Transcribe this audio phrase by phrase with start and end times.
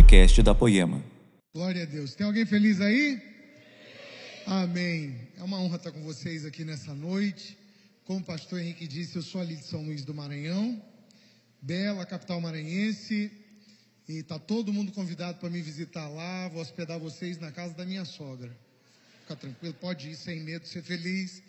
[0.00, 1.04] podcast da Poema.
[1.54, 2.14] Glória a Deus.
[2.14, 3.20] Tem alguém feliz aí?
[4.46, 5.28] Amém.
[5.36, 7.54] É uma honra estar com vocês aqui nessa noite.
[8.06, 10.82] Como o pastor Henrique disse, eu sou ali de São Luís do Maranhão,
[11.60, 13.30] bela capital maranhense,
[14.08, 16.48] e está todo mundo convidado para me visitar lá.
[16.48, 18.56] Vou hospedar vocês na casa da minha sogra.
[19.20, 21.42] Fica tranquilo, pode ir sem medo, ser feliz.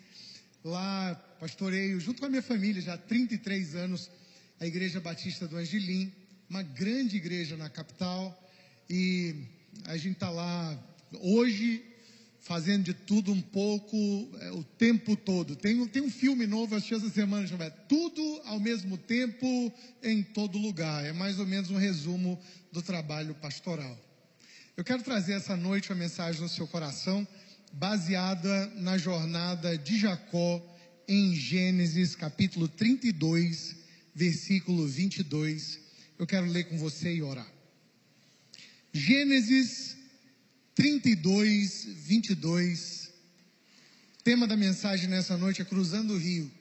[0.62, 4.10] Lá pastoreio junto com a minha família já há 33 anos
[4.60, 6.12] a Igreja Batista do Angelim,
[6.50, 8.41] uma grande igreja na capital.
[8.94, 9.34] E
[9.86, 10.78] a gente está lá
[11.22, 11.82] hoje
[12.40, 13.96] fazendo de tudo um pouco
[14.38, 15.56] é, o tempo todo.
[15.56, 20.58] Tem, tem um filme novo, assisti essa semana, chamado Tudo ao mesmo tempo, em todo
[20.58, 21.06] lugar.
[21.06, 22.38] É mais ou menos um resumo
[22.70, 23.98] do trabalho pastoral.
[24.76, 27.26] Eu quero trazer essa noite uma mensagem no seu coração,
[27.72, 30.62] baseada na jornada de Jacó
[31.08, 33.74] em Gênesis capítulo 32,
[34.14, 35.80] versículo 22.
[36.18, 37.61] Eu quero ler com você e orar.
[38.94, 39.96] Gênesis
[40.74, 43.10] 32, 22.
[44.22, 46.52] Tema da mensagem nessa noite é Cruzando o Rio.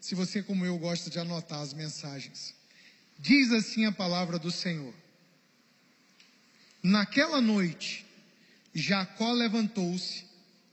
[0.00, 2.54] Se você, como eu, gosta de anotar as mensagens.
[3.18, 4.94] Diz assim a palavra do Senhor.
[6.80, 8.06] Naquela noite,
[8.72, 10.24] Jacó levantou-se,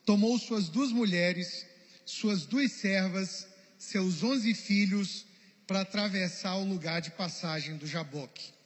[0.06, 1.66] tomou suas duas mulheres,
[2.06, 3.48] suas duas servas,
[3.80, 5.26] seus onze filhos,
[5.66, 8.59] para atravessar o lugar de passagem do Jaboque.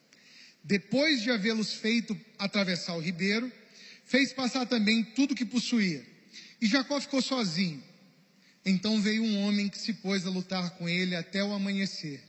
[0.64, 3.52] Depois de havê-los feito atravessar o ribeiro,
[4.06, 6.06] fez passar também tudo que possuía.
[6.61, 7.83] E Jacó ficou sozinho.
[8.66, 12.23] Então veio um homem que se pôs a lutar com ele até o amanhecer.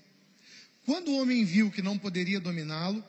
[0.85, 3.05] Quando o homem viu que não poderia dominá-lo,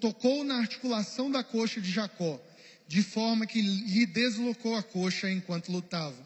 [0.00, 2.40] tocou na articulação da coxa de Jacó,
[2.88, 6.16] de forma que lhe deslocou a coxa enquanto lutava.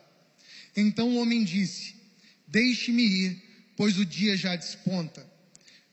[0.76, 1.96] Então o homem disse:
[2.46, 3.42] Deixe-me ir,
[3.76, 5.26] pois o dia já desponta.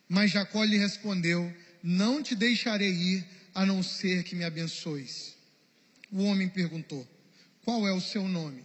[0.07, 1.51] Mas Jacó lhe respondeu:
[1.81, 5.35] Não te deixarei ir, a não ser que me abençoes.
[6.11, 7.07] O homem perguntou:
[7.63, 8.63] Qual é o seu nome?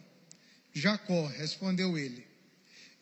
[0.72, 2.26] Jacó, respondeu ele.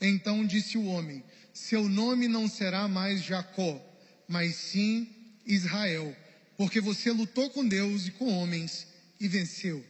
[0.00, 1.22] Então disse o homem:
[1.52, 3.80] Seu nome não será mais Jacó,
[4.28, 5.08] mas sim
[5.46, 6.14] Israel,
[6.56, 8.86] porque você lutou com Deus e com homens
[9.20, 9.84] e venceu.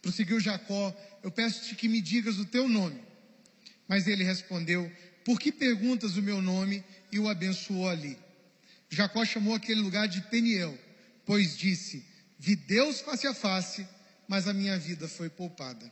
[0.00, 3.00] Prosseguiu Jacó: Eu peço-te que me digas o teu nome.
[3.86, 4.90] Mas ele respondeu:
[5.24, 6.82] Por que perguntas o meu nome?
[7.10, 8.18] E o abençoou ali.
[8.94, 10.78] Jacó chamou aquele lugar de Peniel,
[11.24, 12.04] pois disse:
[12.38, 13.88] Vi Deus face a face,
[14.28, 15.90] mas a minha vida foi poupada.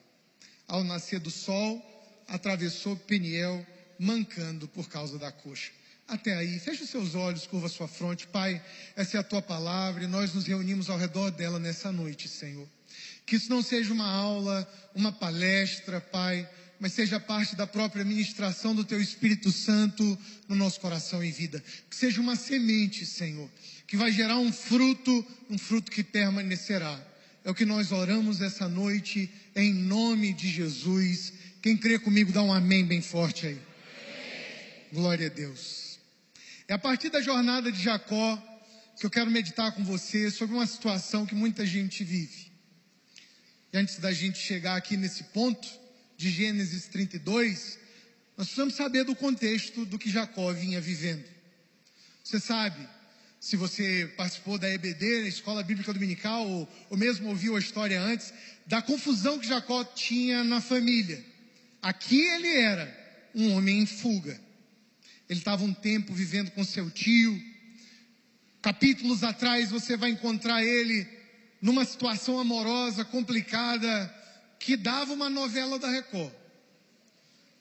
[0.68, 1.82] Ao nascer do sol,
[2.28, 3.66] atravessou Peniel,
[3.98, 5.72] mancando por causa da coxa.
[6.06, 8.62] Até aí, feche os seus olhos, curva sua fronte, Pai.
[8.94, 12.68] Essa é a tua palavra e nós nos reunimos ao redor dela nessa noite, Senhor.
[13.24, 16.46] Que isso não seja uma aula, uma palestra, Pai,
[16.80, 20.18] mas seja parte da própria ministração do Teu Espírito Santo
[20.48, 21.62] no nosso coração e vida.
[21.90, 23.50] Que seja uma semente, Senhor,
[23.86, 26.98] que vai gerar um fruto, um fruto que permanecerá.
[27.44, 31.34] É o que nós oramos essa noite, em nome de Jesus.
[31.60, 33.60] Quem crê comigo, dá um amém bem forte aí.
[34.90, 35.98] Glória a Deus.
[36.66, 38.42] É a partir da jornada de Jacó
[38.98, 42.50] que eu quero meditar com você sobre uma situação que muita gente vive.
[43.72, 45.79] E antes da gente chegar aqui nesse ponto,
[46.20, 47.78] de Gênesis 32,
[48.36, 51.24] nós precisamos saber do contexto do que Jacó vinha vivendo.
[52.22, 52.86] Você sabe,
[53.40, 58.34] se você participou da EBD, Escola Bíblica Dominical, ou, ou mesmo ouviu a história antes,
[58.66, 61.24] da confusão que Jacó tinha na família.
[61.80, 64.38] Aqui ele era um homem em fuga.
[65.26, 67.42] Ele estava um tempo vivendo com seu tio.
[68.60, 71.08] Capítulos atrás você vai encontrar ele
[71.62, 74.19] numa situação amorosa complicada
[74.60, 76.32] que dava uma novela da Record.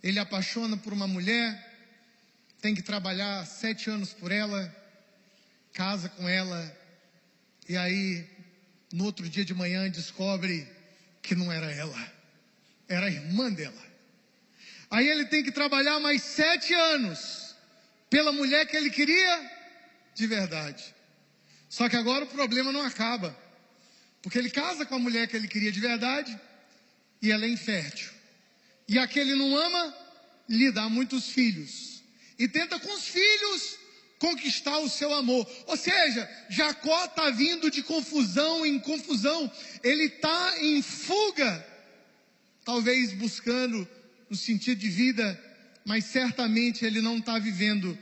[0.03, 1.65] Ele apaixona por uma mulher,
[2.61, 4.75] tem que trabalhar sete anos por ela,
[5.73, 6.77] casa com ela,
[7.67, 8.27] e aí,
[8.91, 10.67] no outro dia de manhã, descobre
[11.21, 12.13] que não era ela,
[12.87, 13.89] era a irmã dela.
[14.91, 17.55] Aí ele tem que trabalhar mais sete anos
[18.09, 19.52] pela mulher que ele queria
[20.13, 20.93] de verdade.
[21.69, 23.37] Só que agora o problema não acaba,
[24.22, 26.48] porque ele casa com a mulher que ele queria de verdade
[27.21, 28.09] e ela é infértil.
[28.87, 29.95] E aquele não ama,
[30.47, 32.03] lhe dá muitos filhos.
[32.37, 33.77] E tenta com os filhos
[34.17, 35.49] conquistar o seu amor.
[35.67, 39.51] Ou seja, Jacó está vindo de confusão em confusão.
[39.83, 41.66] Ele está em fuga.
[42.63, 43.87] Talvez buscando
[44.29, 45.39] no sentido de vida,
[45.85, 47.97] mas certamente ele não está vivendo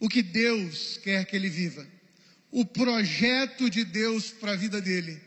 [0.00, 1.86] o que Deus quer que ele viva.
[2.50, 5.20] O projeto de Deus para a vida dele.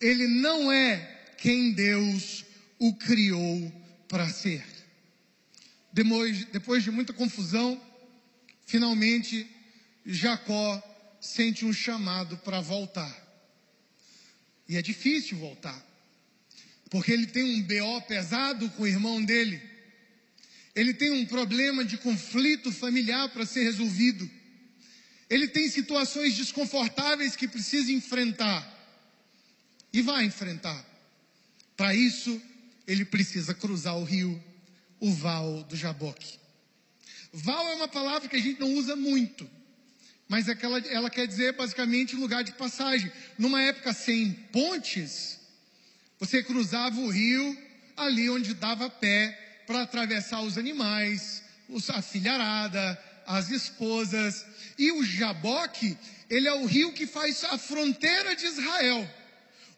[0.00, 2.44] Ele não é quem Deus
[2.78, 3.72] o criou
[4.08, 4.64] para ser.
[5.92, 7.80] Depois, depois de muita confusão,
[8.66, 9.48] finalmente
[10.04, 10.82] Jacó
[11.20, 13.26] sente um chamado para voltar.
[14.68, 15.86] E é difícil voltar.
[16.90, 19.60] Porque ele tem um BO pesado com o irmão dele.
[20.74, 24.30] Ele tem um problema de conflito familiar para ser resolvido.
[25.28, 28.66] Ele tem situações desconfortáveis que precisa enfrentar.
[29.92, 30.87] E vai enfrentar.
[31.78, 32.42] Para isso,
[32.88, 34.42] ele precisa cruzar o rio,
[34.98, 36.36] o Val do Jaboque.
[37.32, 39.48] Val é uma palavra que a gente não usa muito,
[40.28, 43.12] mas é ela, ela quer dizer basicamente lugar de passagem.
[43.38, 45.38] Numa época sem pontes,
[46.18, 47.56] você cruzava o rio
[47.96, 51.44] ali onde dava pé para atravessar os animais,
[51.90, 54.44] a filharada, as esposas.
[54.76, 55.96] E o Jaboque,
[56.28, 59.08] ele é o rio que faz a fronteira de Israel.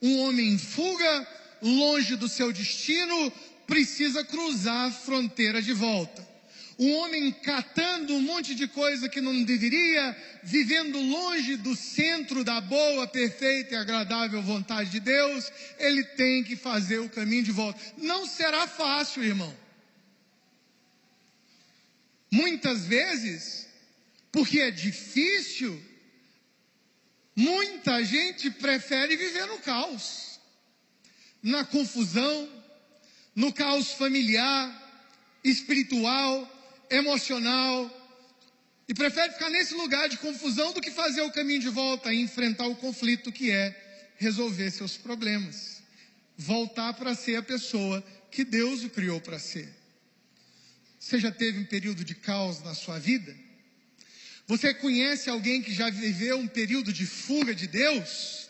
[0.00, 1.29] Um homem em fuga,
[1.62, 3.33] longe do seu destino,
[3.67, 6.29] precisa cruzar a fronteira de volta.
[6.79, 12.59] Um homem catando um monte de coisa que não deveria, vivendo longe do centro da
[12.59, 17.79] boa, perfeita e agradável vontade de Deus, ele tem que fazer o caminho de volta.
[17.99, 19.55] Não será fácil, irmão.
[22.31, 23.69] Muitas vezes,
[24.33, 25.79] porque é difícil,
[27.37, 30.30] muita gente prefere viver no caos,
[31.42, 32.48] na confusão,
[33.34, 34.76] no caos familiar,
[35.42, 37.96] espiritual, emocional,
[38.88, 42.20] e prefere ficar nesse lugar de confusão do que fazer o caminho de volta e
[42.20, 45.81] enfrentar o conflito que é resolver seus problemas.
[46.37, 49.69] Voltar para ser a pessoa que Deus o criou para ser.
[50.98, 53.34] Você já teve um período de caos na sua vida?
[54.46, 58.50] Você conhece alguém que já viveu um período de fuga de Deus?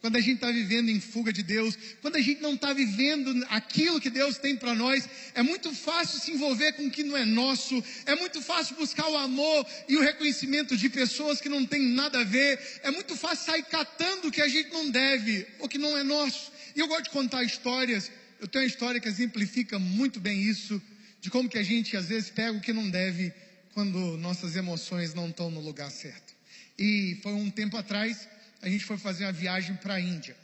[0.00, 3.46] Quando a gente está vivendo em fuga de Deus, quando a gente não está vivendo
[3.50, 7.16] aquilo que Deus tem para nós, é muito fácil se envolver com o que não
[7.16, 11.66] é nosso, é muito fácil buscar o amor e o reconhecimento de pessoas que não
[11.66, 15.46] tem nada a ver, é muito fácil sair catando o que a gente não deve,
[15.58, 16.50] ou que não é nosso.
[16.74, 18.10] E eu gosto de contar histórias,
[18.40, 20.80] eu tenho uma história que exemplifica muito bem isso,
[21.20, 23.34] de como que a gente às vezes pega o que não deve
[23.74, 26.32] quando nossas emoções não estão no lugar certo.
[26.78, 28.26] E foi um tempo atrás,
[28.62, 30.36] a gente foi fazer uma viagem para a Índia.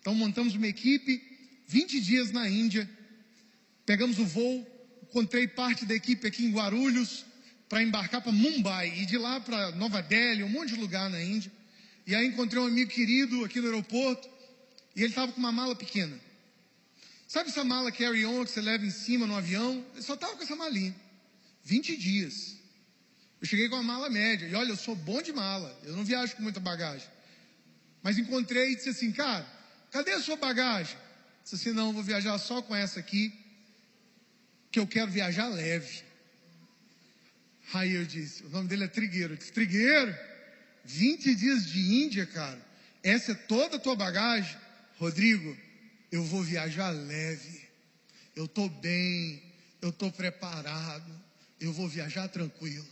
[0.00, 1.22] Então montamos uma equipe,
[1.66, 2.88] 20 dias na Índia,
[3.84, 4.66] pegamos o voo,
[5.02, 7.26] encontrei parte da equipe aqui em Guarulhos
[7.68, 11.22] para embarcar para Mumbai e de lá para Nova Delhi, um monte de lugar na
[11.22, 11.52] Índia.
[12.06, 14.28] E aí encontrei um amigo querido aqui no aeroporto
[14.96, 16.18] e ele estava com uma mala pequena.
[17.28, 19.84] Sabe essa mala carry-on que você leva em cima no avião?
[19.94, 20.94] Ele só estava com essa malinha.
[21.62, 22.56] 20 dias.
[23.40, 24.46] Eu cheguei com a mala média.
[24.46, 25.78] E olha, eu sou bom de mala.
[25.84, 27.08] Eu não viajo com muita bagagem.
[28.02, 29.46] Mas encontrei e disse assim, cara,
[29.90, 30.96] cadê a sua bagagem?
[31.42, 33.32] Disse assim, não, vou viajar só com essa aqui,
[34.70, 36.02] que eu quero viajar leve.
[37.72, 39.34] Aí eu disse, o nome dele é Trigueiro.
[39.34, 40.14] Eu disse, Trigueiro,
[40.84, 42.60] 20 dias de Índia, cara.
[43.02, 44.56] Essa é toda a tua bagagem?
[44.98, 45.56] Rodrigo,
[46.12, 47.60] eu vou viajar leve.
[48.36, 49.42] Eu estou bem,
[49.80, 51.10] eu estou preparado,
[51.60, 52.86] eu vou viajar tranquilo.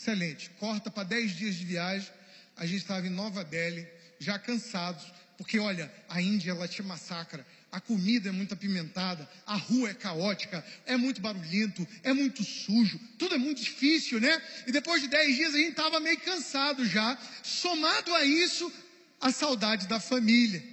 [0.00, 0.48] Excelente.
[0.58, 2.08] Corta para 10 dias de viagem.
[2.56, 3.86] A gente estava em Nova Delhi,
[4.18, 5.04] já cansados,
[5.36, 7.46] porque olha, a Índia ela te massacra.
[7.70, 12.98] A comida é muito apimentada, a rua é caótica, é muito barulhento, é muito sujo,
[13.18, 14.42] tudo é muito difícil, né?
[14.66, 17.18] E depois de 10 dias a gente estava meio cansado já.
[17.42, 18.72] Somado a isso,
[19.20, 20.64] a saudade da família.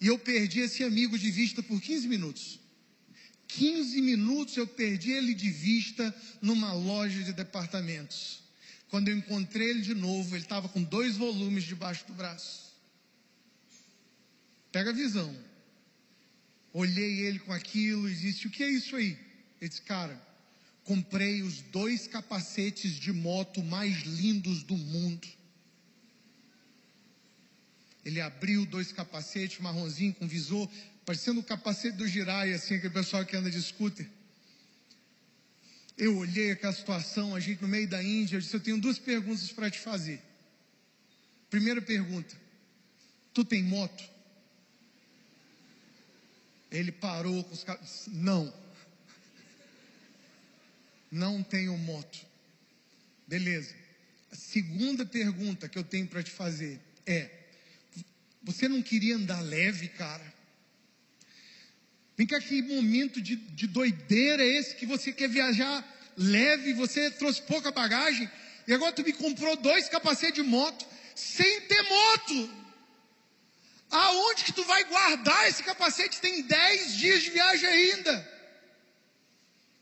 [0.00, 2.61] E eu perdi esse amigo de vista por 15 minutos.
[3.56, 8.42] 15 minutos eu perdi ele de vista numa loja de departamentos.
[8.88, 12.72] Quando eu encontrei ele de novo, ele estava com dois volumes debaixo do braço.
[14.70, 15.34] Pega a visão.
[16.72, 19.18] Olhei ele com aquilo e disse: O que é isso aí?
[19.60, 20.20] Ele disse: Cara,
[20.84, 25.28] comprei os dois capacetes de moto mais lindos do mundo.
[28.04, 30.68] Ele abriu dois capacetes, marronzinho com visor,
[31.04, 34.08] parecendo o capacete do Girai, assim, aquele pessoal que anda de scooter.
[35.96, 38.98] Eu olhei aquela situação, a gente no meio da Índia, eu disse, eu tenho duas
[38.98, 40.20] perguntas para te fazer.
[41.50, 42.34] Primeira pergunta,
[43.34, 44.02] tu tem moto?
[46.70, 48.52] Ele parou com os caras, não.
[51.10, 52.26] Não tenho moto.
[53.26, 53.74] Beleza.
[54.30, 57.30] A segunda pergunta que eu tenho para te fazer é,
[58.42, 60.41] você não queria andar leve, cara?
[62.22, 65.84] Vem cá, que momento de, de doideira é esse que você quer viajar
[66.16, 68.30] leve, você trouxe pouca bagagem,
[68.64, 70.86] e agora tu me comprou dois capacetes de moto,
[71.16, 72.50] sem ter moto.
[73.90, 76.20] Aonde que tu vai guardar esse capacete?
[76.20, 78.32] Tem dez dias de viagem ainda.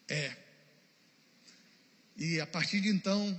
[0.09, 0.35] É.
[2.16, 3.38] E a partir de então,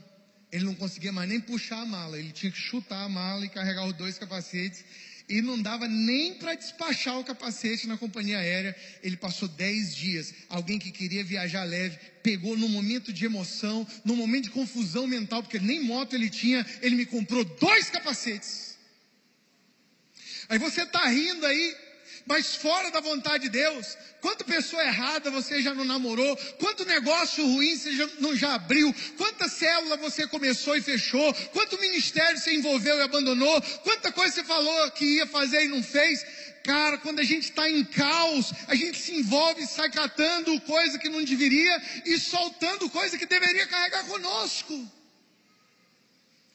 [0.51, 3.49] ele não conseguia mais nem puxar a mala, ele tinha que chutar a mala e
[3.49, 4.85] carregar os dois capacetes.
[5.31, 8.75] E não dava nem para despachar o capacete na companhia aérea.
[9.01, 10.33] Ele passou dez dias.
[10.49, 15.41] Alguém que queria viajar leve, pegou num momento de emoção, num momento de confusão mental,
[15.41, 18.77] porque nem moto ele tinha, ele me comprou dois capacetes.
[20.49, 21.77] Aí você está rindo aí,
[22.25, 23.97] mas fora da vontade de Deus.
[24.21, 26.35] Quanta pessoa errada você já não namorou?
[26.59, 28.93] Quanto negócio ruim você já, não já abriu?
[29.17, 31.33] Quanta célula você começou e fechou?
[31.51, 33.61] Quanto ministério você envolveu e abandonou?
[33.83, 36.23] Quanta coisa você falou que ia fazer e não fez?
[36.63, 40.99] Cara, quando a gente está em caos, a gente se envolve e sai catando coisa
[40.99, 44.91] que não deveria e soltando coisa que deveria carregar conosco.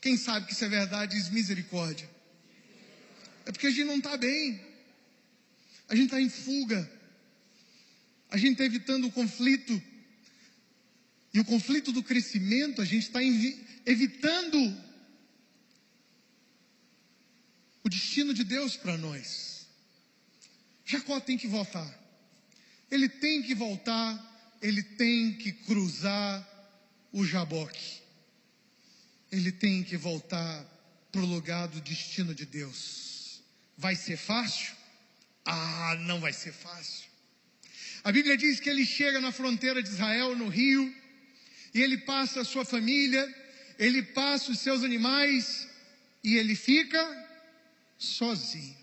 [0.01, 2.09] Quem sabe que isso é verdade diz misericórdia.
[3.45, 4.61] É porque a gente não está bem.
[5.89, 6.91] A gente está em fuga.
[8.31, 9.83] A gente está evitando o conflito.
[11.33, 14.87] E o conflito do crescimento, a gente está evitando
[17.85, 19.67] o destino de Deus para nós.
[20.85, 21.87] Jacó tem que voltar.
[22.91, 26.47] Ele tem que voltar, ele tem que cruzar
[27.13, 28.01] o Jaboque.
[29.31, 30.65] Ele tem que voltar
[31.13, 33.43] para o lugar do destino de Deus.
[33.77, 34.75] Vai ser fácil?
[35.47, 37.07] Ah, não vai ser fácil.
[38.03, 40.93] A Bíblia diz que ele chega na fronteira de Israel, no rio,
[41.73, 43.23] e ele passa a sua família,
[43.79, 45.69] ele passa os seus animais,
[46.23, 47.01] e ele fica
[47.97, 48.77] sozinho.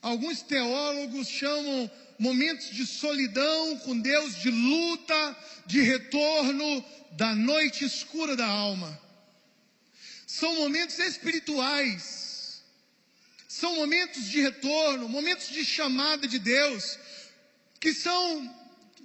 [0.00, 8.36] Alguns teólogos chamam momentos de solidão com Deus, de luta, de retorno, da noite escura
[8.36, 9.00] da alma.
[10.26, 12.29] São momentos espirituais
[13.60, 16.98] são momentos de retorno, momentos de chamada de Deus,
[17.78, 18.56] que são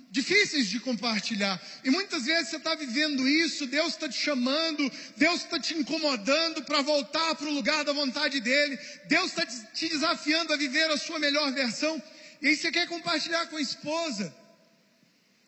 [0.10, 1.62] difíceis de compartilhar.
[1.84, 6.64] E muitas vezes você está vivendo isso, Deus está te chamando, Deus está te incomodando
[6.64, 10.98] para voltar para o lugar da vontade dEle, Deus está te desafiando a viver a
[10.98, 12.02] sua melhor versão.
[12.42, 14.34] E aí você quer compartilhar com a esposa,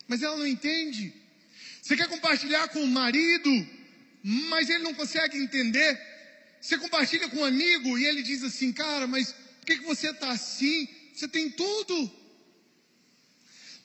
[0.06, 1.14] mas ela não entende.
[1.82, 3.50] Você quer compartilhar com o marido,
[4.22, 6.17] mas ele não consegue entender.
[6.62, 10.10] Você compartilha com um amigo e ele diz assim, cara, mas por que, que você
[10.10, 10.88] está assim?
[11.14, 12.12] Você tem tudo.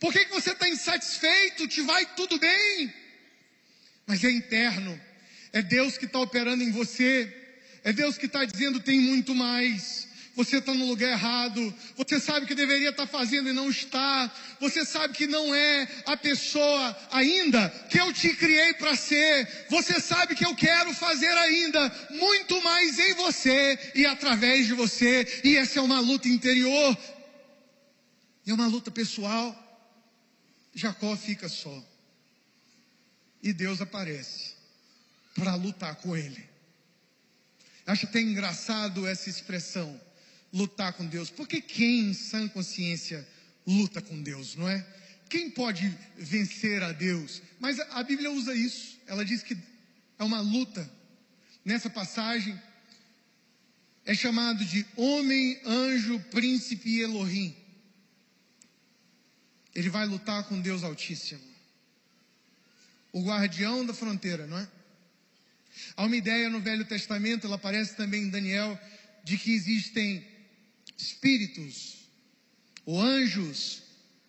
[0.00, 1.68] Por que, que você está insatisfeito?
[1.68, 2.92] Te vai tudo bem.
[4.06, 5.00] Mas é interno.
[5.52, 7.32] É Deus que está operando em você.
[7.84, 12.46] É Deus que está dizendo tem muito mais você está no lugar errado, você sabe
[12.46, 16.96] que deveria estar tá fazendo e não está, você sabe que não é a pessoa
[17.10, 22.62] ainda que eu te criei para ser, você sabe que eu quero fazer ainda muito
[22.62, 26.96] mais em você e através de você, e essa é uma luta interior,
[28.46, 29.58] é uma luta pessoal.
[30.74, 31.84] Jacó fica só,
[33.42, 34.52] e Deus aparece
[35.34, 36.42] para lutar com ele.
[37.86, 40.00] Acho até engraçado essa expressão
[40.52, 41.30] lutar com Deus?
[41.30, 43.26] Porque quem em sã consciência
[43.66, 44.86] luta com Deus, não é?
[45.28, 47.40] Quem pode vencer a Deus?
[47.58, 48.98] Mas a Bíblia usa isso.
[49.06, 49.56] Ela diz que
[50.18, 50.88] é uma luta.
[51.64, 52.60] Nessa passagem
[54.04, 57.56] é chamado de homem, anjo, príncipe e Elohim.
[59.74, 61.40] Ele vai lutar com Deus Altíssimo.
[63.12, 64.68] O guardião da fronteira, não é?
[65.96, 68.78] Há uma ideia no Velho Testamento, ela aparece também em Daniel,
[69.24, 70.26] de que existem
[71.02, 72.08] espíritos
[72.84, 73.82] ou anjos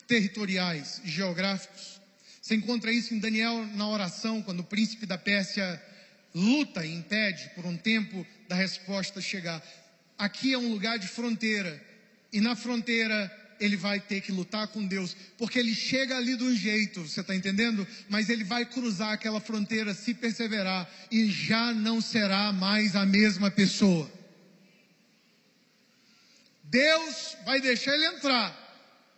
[0.07, 2.01] territoriais, geográficos.
[2.41, 5.81] Você encontra isso em Daniel na oração, quando o príncipe da Pérsia
[6.35, 9.63] luta e impede por um tempo da resposta chegar.
[10.17, 11.81] Aqui é um lugar de fronteira,
[12.31, 16.43] e na fronteira ele vai ter que lutar com Deus, porque ele chega ali de
[16.43, 17.87] um jeito, você está entendendo?
[18.09, 23.49] Mas ele vai cruzar aquela fronteira se perseverar, e já não será mais a mesma
[23.49, 24.11] pessoa.
[26.73, 28.51] Deus vai deixar ele entrar,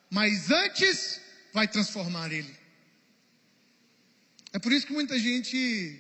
[0.10, 1.22] mas antes
[1.54, 2.54] vai transformar ele.
[4.52, 5.98] É por isso que muita gente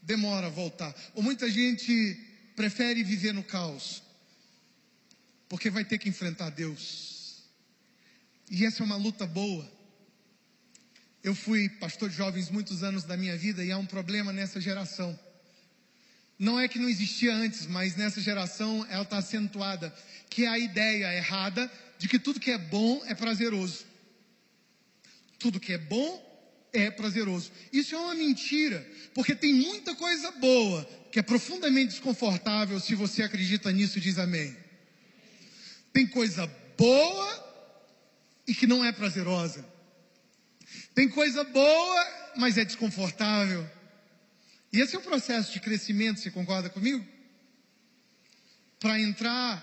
[0.00, 2.18] demora a voltar, ou muita gente
[2.56, 4.02] prefere viver no caos,
[5.46, 7.44] porque vai ter que enfrentar Deus.
[8.50, 9.70] E essa é uma luta boa.
[11.22, 14.58] Eu fui pastor de jovens muitos anos da minha vida e há um problema nessa
[14.58, 15.18] geração.
[16.38, 19.94] Não é que não existia antes, mas nessa geração ela está acentuada
[20.28, 23.84] que é a ideia errada de que tudo que é bom é prazeroso.
[25.38, 26.34] Tudo que é bom
[26.72, 27.52] é prazeroso.
[27.72, 33.22] Isso é uma mentira, porque tem muita coisa boa que é profundamente desconfortável se você
[33.22, 34.56] acredita nisso e diz amém.
[35.92, 37.54] Tem coisa boa
[38.48, 39.64] e que não é prazerosa.
[40.94, 43.64] Tem coisa boa, mas é desconfortável.
[44.74, 47.06] E esse é o processo de crescimento, você concorda comigo?
[48.80, 49.62] Para entrar,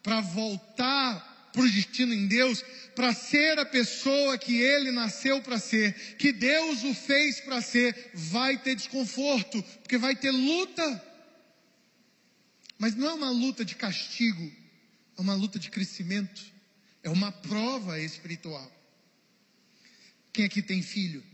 [0.00, 5.58] para voltar para o destino em Deus, para ser a pessoa que ele nasceu para
[5.58, 11.04] ser, que Deus o fez para ser, vai ter desconforto, porque vai ter luta.
[12.78, 14.52] Mas não é uma luta de castigo,
[15.18, 16.42] é uma luta de crescimento,
[17.02, 18.70] é uma prova espiritual.
[20.32, 21.33] Quem aqui tem filho?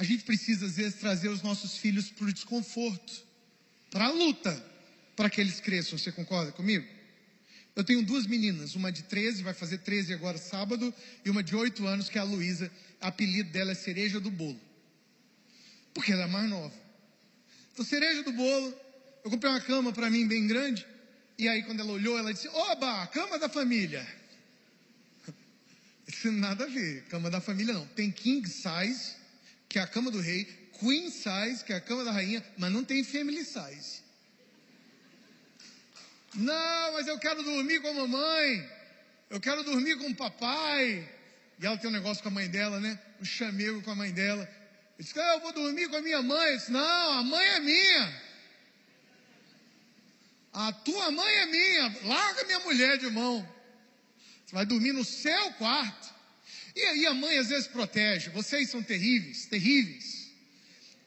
[0.00, 3.22] A gente precisa, às vezes, trazer os nossos filhos para o desconforto,
[3.90, 4.50] para a luta,
[5.14, 5.98] para que eles cresçam.
[5.98, 6.88] Você concorda comigo?
[7.76, 11.54] Eu tenho duas meninas, uma de 13, vai fazer 13 agora sábado, e uma de
[11.54, 12.72] 8 anos, que é a Luísa.
[12.98, 14.58] Apelido dela é cereja do bolo.
[15.92, 16.72] Porque ela é mais nova.
[17.74, 18.74] Então, cereja do bolo,
[19.22, 20.86] eu comprei uma cama para mim bem grande,
[21.36, 24.08] e aí quando ela olhou, ela disse, oba, cama da família.
[26.08, 27.86] Isso nada a ver, cama da família não.
[27.88, 29.19] Tem king size,
[29.70, 30.44] que é a cama do rei,
[30.80, 34.02] queen size, que é a cama da rainha, mas não tem family size.
[36.34, 38.68] Não, mas eu quero dormir com a mamãe.
[39.30, 41.08] Eu quero dormir com o papai.
[41.60, 42.98] E ela tem um negócio com a mãe dela, né?
[43.20, 44.42] Um chamego com a mãe dela.
[44.98, 46.50] Eu disse, ah, eu vou dormir com a minha mãe.
[46.50, 48.22] Eu disse, não, a mãe é minha.
[50.52, 51.96] A tua mãe é minha.
[52.06, 53.48] Larga minha mulher de mão.
[54.44, 56.19] Você vai dormir no seu quarto.
[56.74, 58.30] E aí a mãe às vezes protege.
[58.30, 60.30] Vocês são terríveis, terríveis.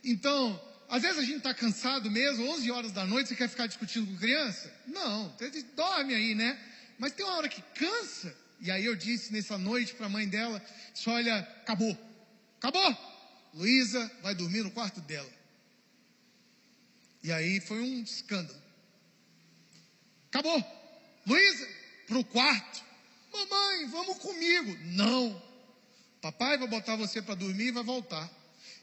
[0.04, 3.68] Então, às vezes a gente está cansado mesmo, 11 horas da noite, você quer ficar
[3.68, 4.72] discutindo com criança?
[4.86, 6.60] Não, você dorme aí, né?
[7.00, 8.36] Mas tem uma hora que cansa.
[8.60, 11.98] E aí eu disse nessa noite para a mãe dela: só olha, acabou,
[12.58, 13.14] acabou.
[13.54, 15.30] Luísa vai dormir no quarto dela.
[17.24, 18.62] E aí foi um escândalo.
[20.30, 20.64] Acabou.
[21.26, 21.68] Luísa,
[22.08, 22.84] para o quarto.
[23.32, 24.78] Mamãe, vamos comigo.
[24.86, 25.53] Não.
[26.24, 28.32] Papai vai botar você para dormir e vai voltar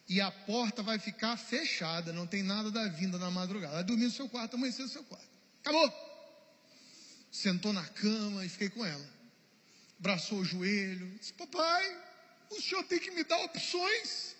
[0.06, 3.76] e a porta vai ficar fechada, não tem nada da vinda na madrugada.
[3.76, 5.26] Vai dormir no seu quarto, amanhecer no seu quarto.
[5.60, 5.90] Acabou.
[7.32, 9.08] Sentou na cama e fiquei com ela.
[9.98, 11.16] Abraçou o joelho.
[11.18, 11.96] Disse, papai,
[12.50, 14.36] o senhor tem que me dar opções.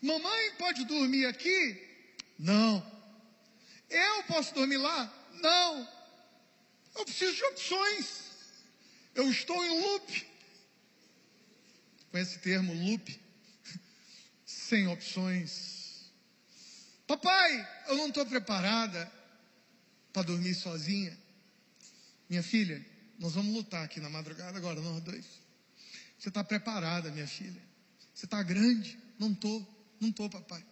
[0.00, 1.78] Mamãe pode dormir aqui?
[2.38, 2.82] Não.
[3.90, 5.12] Eu posso dormir lá?
[5.42, 5.88] Não.
[6.96, 8.21] Eu preciso de opções.
[9.14, 10.32] Eu estou em loop
[12.12, 13.20] com esse termo loop,
[14.44, 16.12] sem opções.
[17.06, 19.10] Papai, eu não estou preparada
[20.12, 21.18] para dormir sozinha.
[22.28, 22.84] Minha filha,
[23.18, 25.24] nós vamos lutar aqui na madrugada agora, nós dois.
[26.18, 27.60] Você está preparada, minha filha?
[28.14, 28.98] Você está grande?
[29.18, 29.66] Não estou,
[29.98, 30.62] não estou, papai.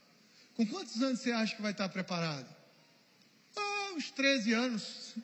[0.54, 2.54] Com quantos anos você acha que vai estar preparado?
[3.56, 5.14] Ah, uns 13 anos.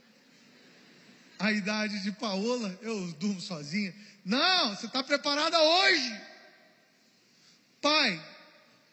[1.38, 3.94] A idade de Paola, eu durmo sozinha.
[4.24, 6.20] Não, você está preparada hoje.
[7.80, 8.24] Pai,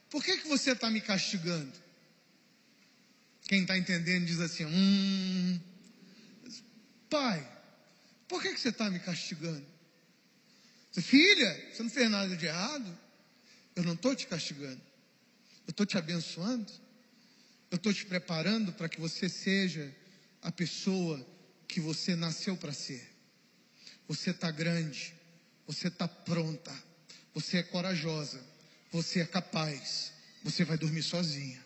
[0.10, 1.72] por que, que você está me castigando?
[3.48, 5.60] Quem está entendendo diz assim: hum,
[7.10, 7.48] Pai,
[8.28, 9.66] por que, que você está me castigando?
[11.02, 13.00] Filha, você não fez nada de errado.
[13.76, 14.82] Eu não estou te castigando.
[15.66, 16.72] Eu estou te abençoando.
[17.72, 19.92] Eu estou te preparando para que você seja
[20.42, 21.26] a pessoa
[21.68, 23.02] que você nasceu para ser.
[24.08, 25.14] Você está grande.
[25.66, 26.74] Você está pronta,
[27.34, 28.44] você é corajosa,
[28.92, 30.12] você é capaz,
[30.44, 31.64] você vai dormir sozinha.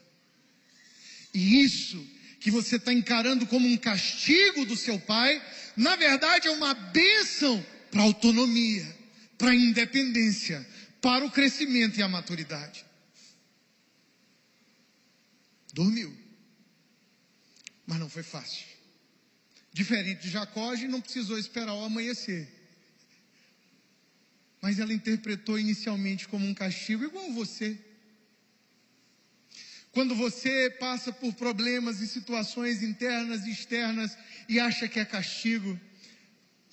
[1.34, 1.98] E isso
[2.40, 5.44] que você está encarando como um castigo do seu pai,
[5.76, 8.86] na verdade é uma bênção para a autonomia,
[9.38, 10.66] para a independência,
[11.02, 12.86] para o crescimento e a maturidade.
[15.74, 16.16] Dormiu,
[17.86, 18.77] mas não foi fácil.
[19.78, 22.48] Diferente de Jacó, a não precisou esperar o amanhecer.
[24.60, 27.78] Mas ela interpretou inicialmente como um castigo, igual você.
[29.92, 34.18] Quando você passa por problemas e situações internas e externas
[34.50, 35.80] e acha que é castigo,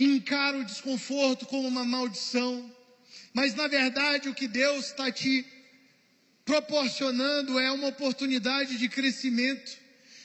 [0.00, 2.74] encara o desconforto como uma maldição,
[3.34, 5.44] mas na verdade o que Deus está te
[6.42, 9.83] proporcionando é uma oportunidade de crescimento,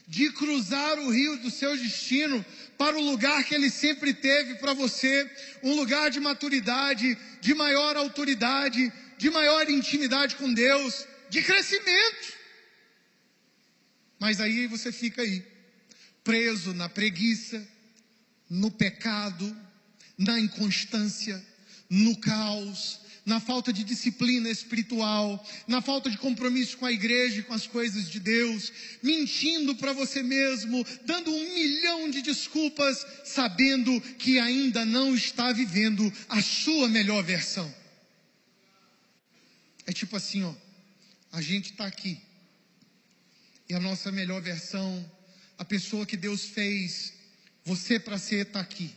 [0.10, 2.44] de cruzar o rio do seu destino
[2.80, 5.30] para o lugar que Ele sempre teve para você,
[5.62, 12.34] um lugar de maturidade, de maior autoridade, de maior intimidade com Deus, de crescimento.
[14.20, 15.46] Mas aí você fica aí,
[16.24, 17.66] preso na preguiça,
[18.50, 19.56] no pecado,
[20.18, 21.40] na inconstância,
[21.88, 27.44] no caos, na falta de disciplina espiritual, na falta de compromisso com a igreja e
[27.44, 34.02] com as coisas de Deus, mentindo para você mesmo, dando um milhão de desculpas, sabendo
[34.18, 37.72] que ainda não está vivendo a sua melhor versão.
[39.86, 40.54] É tipo assim, ó.
[41.32, 42.20] A gente está aqui.
[43.70, 44.90] E a nossa melhor versão,
[45.56, 47.14] a pessoa que Deus fez
[47.64, 48.92] você para ser, está aqui.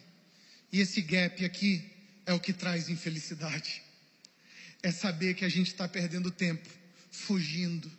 [0.73, 1.85] E esse gap aqui
[2.25, 3.92] é o que traz infelicidade.
[4.83, 6.69] É saber que a gente está perdendo tempo,
[7.11, 7.91] fugindo.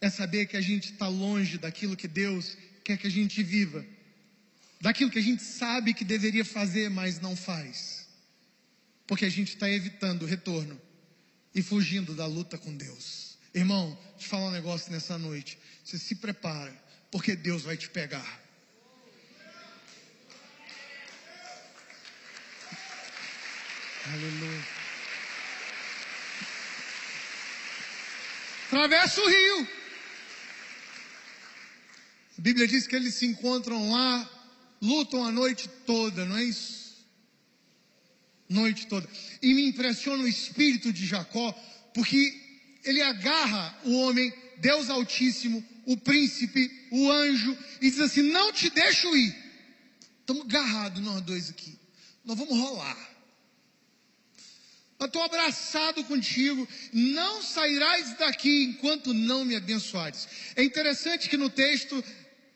[0.00, 3.84] É saber que a gente está longe daquilo que Deus quer que a gente viva.
[4.80, 8.08] Daquilo que a gente sabe que deveria fazer, mas não faz.
[9.06, 10.80] Porque a gente está evitando o retorno
[11.54, 13.38] e fugindo da luta com Deus.
[13.54, 15.58] Irmão, te falar um negócio nessa noite.
[15.84, 16.72] Você se prepara,
[17.10, 18.40] porque Deus vai te pegar.
[24.04, 24.71] Aleluia.
[28.72, 29.68] Atravessa o rio.
[32.38, 34.30] A Bíblia diz que eles se encontram lá,
[34.80, 37.06] lutam a noite toda, não é isso?
[38.48, 39.06] Noite toda.
[39.42, 41.52] E me impressiona o espírito de Jacó,
[41.92, 42.34] porque
[42.82, 48.70] ele agarra o homem, Deus Altíssimo, o príncipe, o anjo, e diz assim: Não te
[48.70, 49.36] deixo ir.
[50.20, 51.78] Estamos agarrados nós dois aqui.
[52.24, 53.11] Nós vamos rolar.
[55.02, 60.28] Eu estou abraçado contigo, não sairás daqui enquanto não me abençoares.
[60.54, 62.04] É interessante que no texto,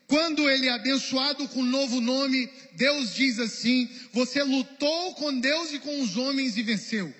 [0.07, 5.73] quando ele é abençoado com um novo nome, Deus diz assim: Você lutou com Deus
[5.73, 7.13] e com os homens e venceu.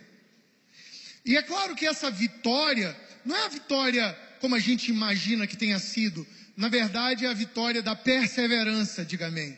[1.26, 5.58] E é claro que essa vitória, não é a vitória como a gente imagina que
[5.58, 9.58] tenha sido, na verdade é a vitória da perseverança, diga amém.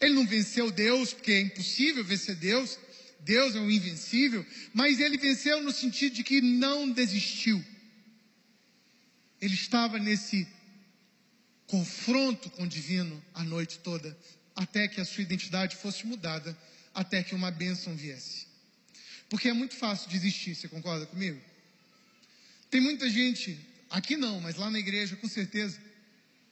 [0.00, 2.76] Ele não venceu Deus, porque é impossível vencer Deus.
[3.20, 7.64] Deus é o invencível, mas ele venceu no sentido de que não desistiu.
[9.40, 10.46] Ele estava nesse
[11.66, 14.16] confronto com o divino a noite toda,
[14.56, 16.56] até que a sua identidade fosse mudada,
[16.94, 18.46] até que uma bênção viesse.
[19.28, 21.40] Porque é muito fácil desistir, você concorda comigo?
[22.70, 23.58] Tem muita gente,
[23.90, 25.78] aqui não, mas lá na igreja com certeza,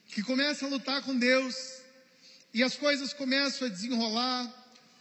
[0.07, 1.55] que começa a lutar com Deus
[2.53, 4.56] e as coisas começam a desenrolar,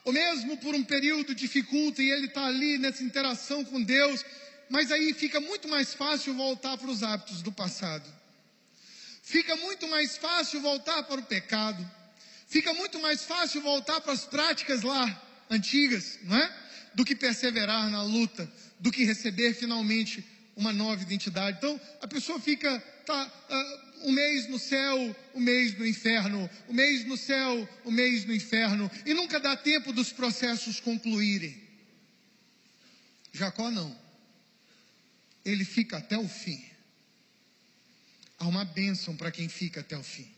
[0.06, 4.24] ou mesmo por um período dificulta e ele está ali nessa interação com Deus,
[4.70, 8.08] mas aí fica muito mais fácil voltar para os hábitos do passado.
[9.20, 11.84] Fica muito mais fácil voltar para o pecado.
[12.46, 15.04] Fica muito mais fácil voltar para as práticas lá
[15.50, 16.56] antigas, não é?
[16.94, 21.58] Do que perseverar na luta, do que receber finalmente uma nova identidade.
[21.58, 26.72] Então, a pessoa fica, tá, uh, um mês no céu, um mês no inferno, um
[26.72, 31.62] mês no céu, um mês no inferno, e nunca dá tempo dos processos concluírem.
[33.32, 33.96] Jacó não.
[35.44, 36.64] Ele fica até o fim.
[38.38, 40.28] Há uma bênção para quem fica até o fim.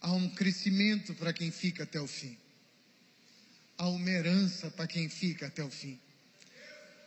[0.00, 2.36] Há um crescimento para quem fica até o fim.
[3.76, 5.98] Há uma herança para quem fica até o fim.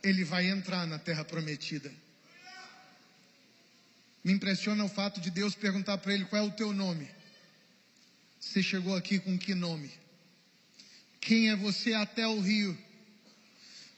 [0.03, 1.93] Ele vai entrar na terra prometida.
[4.27, 7.09] Me impressiona o fato de Deus perguntar para ele qual é o teu nome.
[8.37, 9.89] Você chegou aqui com que nome?
[11.21, 12.77] Quem é você até o rio?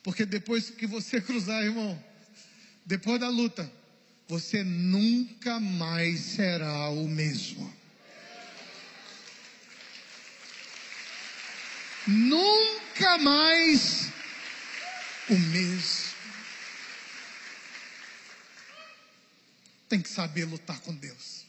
[0.04, 2.00] Porque depois que você cruzar, irmão,
[2.86, 3.74] depois da luta,
[4.28, 7.74] você nunca mais será o mesmo.
[12.06, 14.12] Nunca mais
[15.28, 16.09] o mesmo.
[19.90, 21.46] Tem que saber lutar com Deus.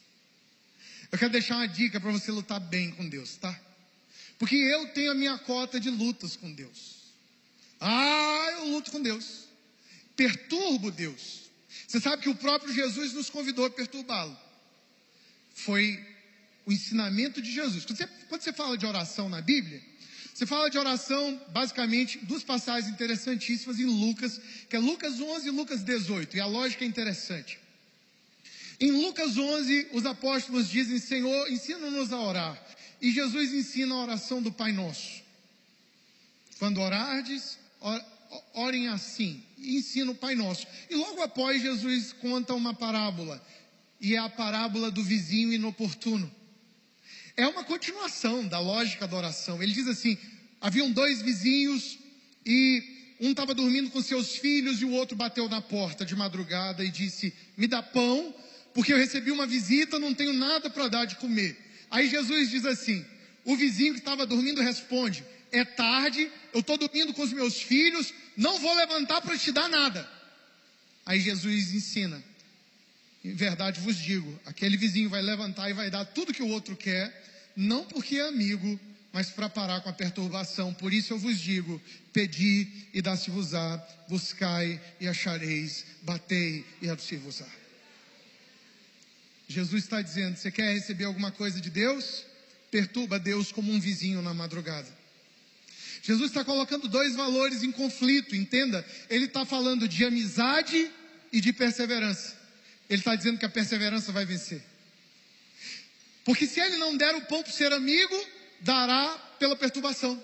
[1.13, 3.59] Eu quero deixar uma dica para você lutar bem com Deus, tá?
[4.39, 7.13] Porque eu tenho a minha cota de lutas com Deus.
[7.79, 9.45] Ah, eu luto com Deus.
[10.17, 11.51] Perturbo Deus.
[11.87, 14.37] Você sabe que o próprio Jesus nos convidou a perturbá-lo.
[15.55, 16.03] Foi
[16.65, 17.85] o ensinamento de Jesus.
[17.85, 19.83] Quando você, quando você fala de oração na Bíblia,
[20.33, 25.51] você fala de oração, basicamente, duas passagens interessantíssimas em Lucas, que é Lucas 11 e
[25.51, 26.35] Lucas 18.
[26.35, 27.60] E a lógica é interessante.
[28.81, 32.67] Em Lucas 11, os apóstolos dizem: Senhor, ensina-nos a orar.
[33.01, 35.23] E Jesus ensina a oração do Pai Nosso.
[36.59, 37.59] Quando orardes,
[38.55, 39.43] orem assim.
[39.59, 40.67] E ensina o Pai Nosso.
[40.89, 43.45] E logo após, Jesus conta uma parábola.
[44.01, 46.31] E é a parábola do vizinho inoportuno.
[47.37, 49.63] É uma continuação da lógica da oração.
[49.63, 50.17] Ele diz assim:
[50.59, 51.99] haviam dois vizinhos
[52.47, 56.83] e um estava dormindo com seus filhos e o outro bateu na porta de madrugada
[56.83, 58.35] e disse: Me dá pão
[58.75, 61.57] porque eu recebi uma visita, não tenho nada para dar de comer.
[61.91, 63.05] Aí Jesus diz assim:
[63.45, 68.13] o vizinho que estava dormindo responde: é tarde, eu estou dormindo com os meus filhos,
[68.37, 70.09] não vou levantar para te dar nada.
[71.05, 72.23] Aí Jesus ensina:
[73.25, 76.77] em verdade vos digo, aquele vizinho vai levantar e vai dar tudo que o outro
[76.77, 78.79] quer, não porque é amigo,
[79.13, 80.73] mas para parar com a perturbação.
[80.73, 81.81] Por isso eu vos digo:
[82.13, 83.77] pedi e dá-se-vos-á,
[84.09, 87.60] buscai e achareis, batei e abrir-vos-á.
[89.51, 92.25] Jesus está dizendo: você quer receber alguma coisa de Deus?
[92.71, 94.87] Perturba Deus como um vizinho na madrugada.
[96.03, 98.87] Jesus está colocando dois valores em conflito, entenda.
[99.09, 100.89] Ele está falando de amizade
[101.33, 102.39] e de perseverança.
[102.89, 104.63] Ele está dizendo que a perseverança vai vencer.
[106.25, 108.25] Porque se ele não der o pão para ser amigo,
[108.61, 109.09] dará
[109.41, 110.23] pela perturbação.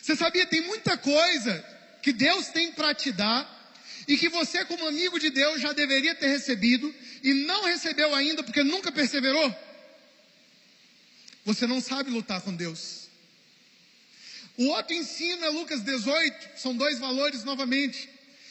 [0.00, 1.64] Você sabia, tem muita coisa
[2.00, 3.53] que Deus tem para te dar
[4.06, 8.42] e que você, como amigo de Deus, já deveria ter recebido e não recebeu ainda
[8.42, 9.54] porque nunca perseverou.
[11.44, 13.08] Você não sabe lutar com Deus.
[14.56, 18.08] O outro ensino é Lucas 18, são dois valores novamente.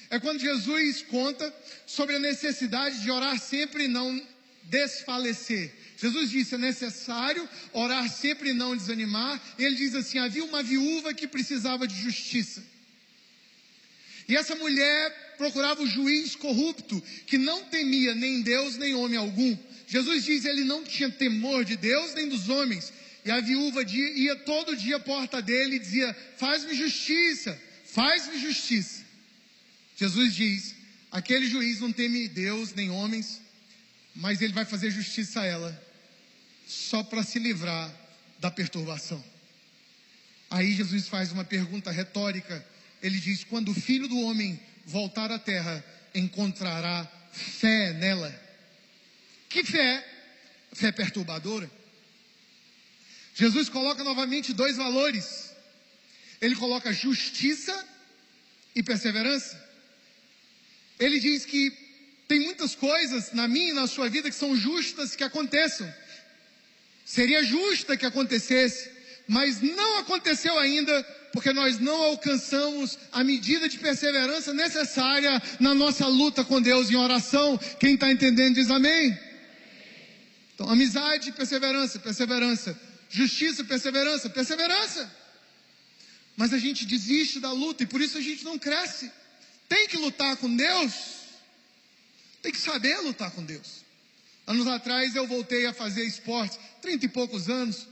[0.10, 1.54] É quando Jesus conta
[1.88, 4.22] sobre a necessidade de orar sempre e não
[4.63, 5.74] desfalecer.
[5.98, 9.42] Jesus disse: é necessário orar sempre e não desanimar.
[9.58, 12.63] Ele diz assim: havia uma viúva que precisava de justiça.
[14.28, 19.58] E essa mulher procurava o juiz corrupto, que não temia nem Deus nem homem algum.
[19.88, 22.91] Jesus diz: ele não tinha temor de Deus nem dos homens.
[23.26, 29.04] E a viúva ia todo dia à porta dele e dizia: Faz-me justiça, faz-me justiça.
[29.96, 30.76] Jesus diz:
[31.12, 33.41] Aquele juiz não teme Deus nem homens,
[34.15, 35.84] mas ele vai fazer justiça a ela
[36.67, 37.93] só para se livrar
[38.39, 39.24] da perturbação.
[40.50, 42.65] Aí Jesus faz uma pergunta retórica.
[43.02, 48.34] Ele diz: Quando o filho do homem voltar à terra, encontrará fé nela.
[49.50, 50.06] Que fé?
[50.74, 51.69] Fé perturbadora.
[53.36, 55.52] Jesus coloca novamente dois valores.
[56.41, 57.88] Ele coloca justiça
[58.76, 59.62] e perseverança.
[61.00, 61.72] Ele diz que
[62.28, 65.91] tem muitas coisas na minha e na sua vida que são justas que aconteçam.
[67.06, 68.89] Seria justa que acontecesse,
[69.28, 76.06] mas não aconteceu ainda, porque nós não alcançamos a medida de perseverança necessária na nossa
[76.06, 77.58] luta com Deus em oração.
[77.80, 79.17] Quem está entendendo diz amém.
[80.54, 82.80] Então, amizade, perseverança, perseverança.
[83.10, 85.12] Justiça, perseverança, perseverança.
[86.38, 89.12] Mas a gente desiste da luta e por isso a gente não cresce.
[89.67, 90.93] Tem que lutar com Deus.
[92.43, 93.84] Tem que saber lutar com Deus.
[94.46, 97.88] Anos atrás eu voltei a fazer esporte, trinta e poucos anos,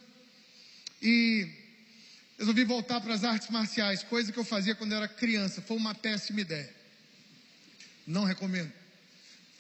[1.02, 1.61] e
[2.42, 5.62] resolvi voltar para as artes marciais, coisa que eu fazia quando eu era criança.
[5.62, 6.74] Foi uma péssima ideia.
[8.06, 8.74] Não recomendo.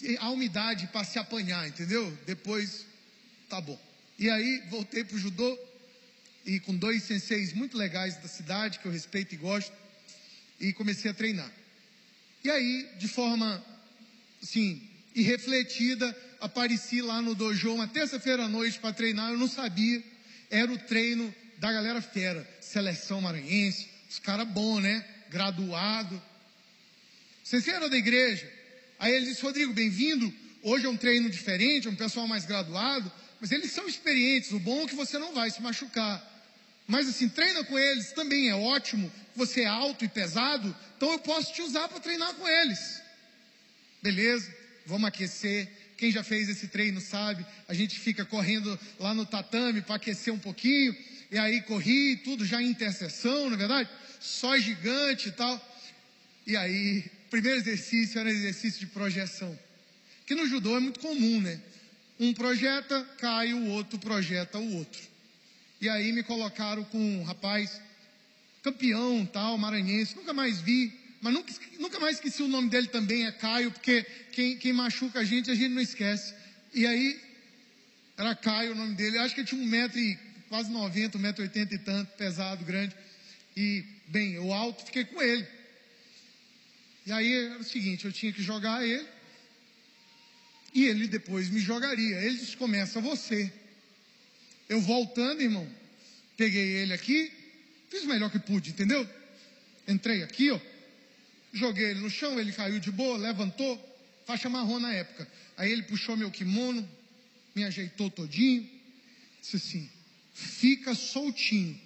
[0.02, 2.12] E a umidade para se apanhar, entendeu?
[2.26, 2.88] Depois,
[3.48, 3.80] tá bom.
[4.18, 5.60] E aí voltei para o judô
[6.44, 9.72] e com dois senseis muito legais da cidade que eu respeito e gosto
[10.60, 11.52] e comecei a treinar.
[12.44, 13.64] E aí, de forma
[14.42, 14.82] assim,
[15.14, 20.04] irrefletida, apareci lá no dojo uma terça-feira à noite para treinar, eu não sabia,
[20.50, 25.06] era o treino da galera fera, seleção maranhense, os caras bons, né?
[25.30, 26.22] Graduado.
[27.68, 28.50] Eram da igreja?
[28.98, 30.34] Aí ele disse, Rodrigo, bem-vindo.
[30.64, 34.52] Hoje é um treino diferente, é um pessoal mais graduado, mas eles são experientes.
[34.52, 36.26] O bom é que você não vai se machucar.
[36.88, 39.12] Mas assim, treina com eles também é ótimo.
[39.36, 43.02] Você é alto e pesado, então eu posso te usar para treinar com eles.
[44.02, 44.54] Beleza?
[44.86, 45.70] Vamos aquecer.
[45.98, 50.34] Quem já fez esse treino sabe, a gente fica correndo lá no tatame para aquecer
[50.34, 50.96] um pouquinho,
[51.32, 53.90] e aí corri, tudo já em interseção, não é verdade?
[54.20, 55.60] Só gigante e tal.
[56.46, 59.58] E aí, primeiro exercício era exercício de projeção.
[60.26, 61.62] Que no judô é muito comum, né?
[62.20, 65.02] Um projeta, cai, o outro projeta o outro.
[65.80, 67.82] E aí me colocaram com um rapaz,
[68.62, 70.92] campeão tal, maranhense, nunca mais vi,
[71.22, 75.20] mas nunca, nunca mais esqueci o nome dele também, é Caio, porque quem, quem machuca
[75.20, 76.34] a gente, a gente não esquece.
[76.74, 77.20] E aí,
[78.18, 81.22] era Caio o nome dele, acho que ele tinha um metro e quase 90, um
[81.22, 82.94] metro e oitenta e tanto, pesado, grande.
[83.56, 85.48] E, bem, eu alto, fiquei com ele.
[87.06, 89.08] E aí era o seguinte, eu tinha que jogar ele,
[90.74, 92.18] e ele depois me jogaria.
[92.18, 93.50] Ele disse, começa você.
[94.68, 95.66] Eu voltando, irmão,
[96.36, 97.32] peguei ele aqui,
[97.90, 99.10] fiz o melhor que pude, entendeu?
[99.88, 100.60] Entrei aqui, ó,
[101.54, 103.78] Joguei ele no chão, ele caiu de boa, levantou,
[104.26, 105.28] faixa marrom na época.
[105.58, 106.88] Aí ele puxou meu kimono,
[107.54, 108.70] me ajeitou todinho,
[109.42, 110.01] disse assim:
[110.34, 111.80] fica soltinho.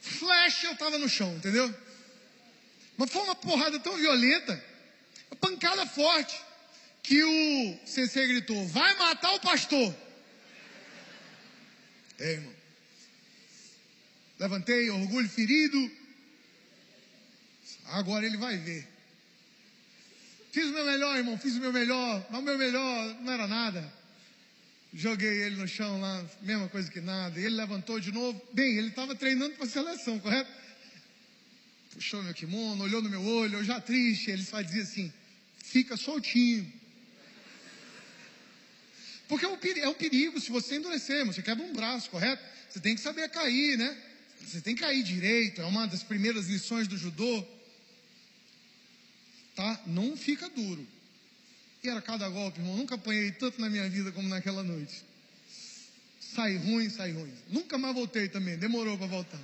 [0.00, 1.72] Flash, eu estava no chão, entendeu?
[2.96, 4.62] Mas foi uma porrada tão violenta,
[5.30, 6.40] uma pancada forte,
[7.02, 9.94] que o CC gritou: vai matar o pastor.
[12.18, 12.54] É, irmão.
[14.38, 15.90] Levantei, orgulho ferido,
[17.86, 18.86] Agora ele vai ver.
[20.52, 23.46] Fiz o meu melhor, irmão, fiz o meu melhor, mas o meu melhor não era
[23.46, 23.92] nada.
[24.96, 27.36] Joguei ele no chão lá, mesma coisa que nada.
[27.38, 28.40] Ele levantou de novo.
[28.52, 30.48] Bem, ele estava treinando para a seleção, correto?
[31.92, 34.30] Puxou meu kimono, olhou no meu olho, eu já triste.
[34.30, 35.12] Ele só dizia assim:
[35.58, 36.72] fica soltinho.
[39.26, 42.44] Porque é um, perigo, é um perigo se você endurecer, você quebra um braço, correto?
[42.70, 43.96] Você tem que saber cair, né?
[44.46, 47.44] Você tem que cair direito, é uma das primeiras lições do judô.
[49.56, 49.80] Tá?
[49.86, 50.86] Não fica duro.
[51.84, 52.76] Era cada golpe, irmão.
[52.76, 55.04] Nunca apanhei tanto na minha vida como naquela noite.
[56.18, 57.32] Sai ruim, sai ruim.
[57.48, 59.40] Nunca mais voltei também, demorou para voltar.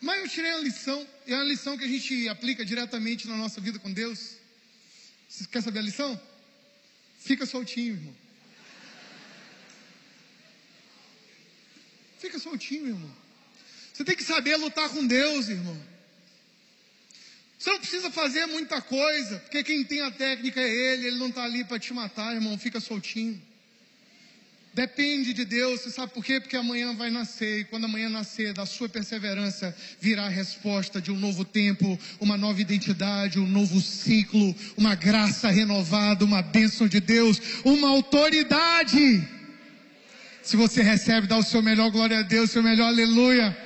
[0.00, 3.36] Mas eu tirei a lição, e é uma lição que a gente aplica diretamente na
[3.36, 4.36] nossa vida com Deus.
[5.28, 6.20] Você quer saber a lição?
[7.18, 8.14] Fica soltinho, irmão.
[12.18, 13.16] Fica soltinho, irmão.
[13.92, 15.91] Você tem que saber lutar com Deus, irmão.
[17.62, 21.28] Você não precisa fazer muita coisa, porque quem tem a técnica é Ele, Ele não
[21.28, 22.58] está ali para te matar, irmão.
[22.58, 23.40] Fica soltinho.
[24.74, 26.40] Depende de Deus, você sabe por quê?
[26.40, 31.12] Porque amanhã vai nascer, e quando amanhã nascer, da sua perseverança virá a resposta de
[31.12, 36.98] um novo tempo, uma nova identidade, um novo ciclo, uma graça renovada, uma bênção de
[36.98, 39.22] Deus, uma autoridade.
[40.42, 43.56] Se você recebe, dá o seu melhor glória a Deus, seu melhor aleluia.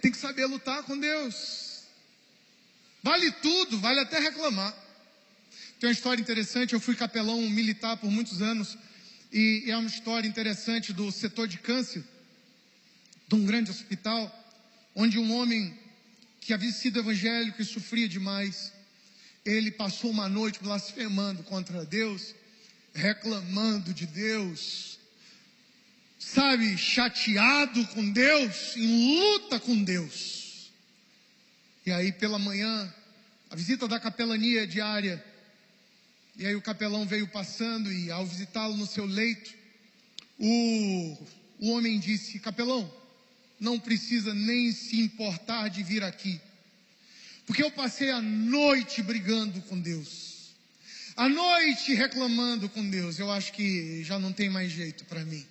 [0.00, 1.84] Tem que saber lutar com Deus.
[3.02, 4.74] Vale tudo, vale até reclamar.
[5.78, 8.76] Tem uma história interessante, eu fui capelão militar por muitos anos,
[9.32, 12.02] e é uma história interessante do setor de câncer,
[13.28, 14.34] de um grande hospital,
[14.94, 15.78] onde um homem
[16.40, 18.72] que havia sido evangélico e sofria demais,
[19.44, 22.34] ele passou uma noite blasfemando contra Deus,
[22.92, 24.97] reclamando de Deus,
[26.18, 30.70] sabe, chateado com Deus, em luta com Deus.
[31.86, 32.92] E aí pela manhã,
[33.50, 35.24] a visita da capelania diária,
[36.36, 39.54] e aí o capelão veio passando e ao visitá-lo no seu leito,
[40.38, 41.18] o,
[41.60, 42.92] o homem disse, capelão,
[43.58, 46.40] não precisa nem se importar de vir aqui.
[47.46, 50.50] Porque eu passei a noite brigando com Deus.
[51.16, 53.18] A noite reclamando com Deus.
[53.18, 55.44] Eu acho que já não tem mais jeito para mim.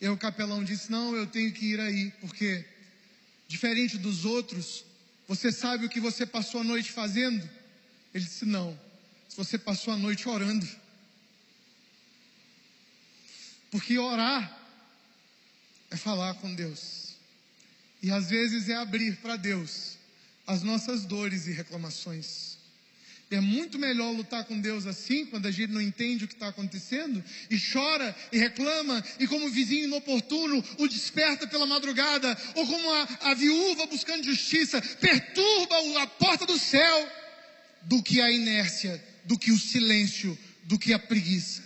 [0.00, 2.64] E o capelão disse: Não, eu tenho que ir aí, porque,
[3.46, 4.84] diferente dos outros,
[5.26, 7.48] você sabe o que você passou a noite fazendo?
[8.14, 8.78] Ele disse: Não,
[9.36, 10.68] você passou a noite orando.
[13.70, 14.58] Porque orar
[15.90, 17.14] é falar com Deus.
[18.02, 19.98] E às vezes é abrir para Deus
[20.46, 22.57] as nossas dores e reclamações.
[23.30, 26.48] É muito melhor lutar com Deus assim, quando a gente não entende o que está
[26.48, 32.90] acontecendo, e chora e reclama, e como vizinho inoportuno o desperta pela madrugada, ou como
[32.90, 37.12] a, a viúva buscando justiça, perturba a porta do céu,
[37.82, 41.62] do que a inércia, do que o silêncio, do que a preguiça.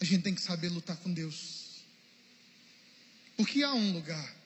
[0.00, 1.82] A gente tem que saber lutar com Deus.
[3.36, 4.42] Porque há um lugar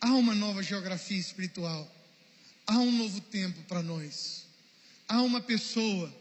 [0.00, 1.90] Há uma nova geografia espiritual.
[2.66, 4.45] Há um novo tempo para nós.
[5.08, 6.14] Há uma pessoa,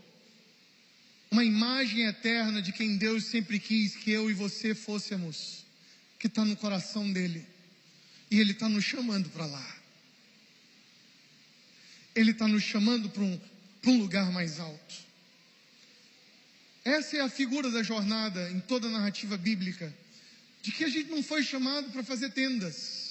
[1.32, 5.66] uma imagem eterna de quem Deus sempre quis que eu e você fôssemos,
[6.20, 7.46] que está no coração dele.
[8.30, 9.76] E Ele está nos chamando para lá.
[12.16, 13.40] Ele está nos chamando para um,
[13.88, 14.96] um lugar mais alto.
[16.84, 19.94] Essa é a figura da jornada em toda a narrativa bíblica,
[20.62, 23.06] de que a gente não foi chamado para fazer tendas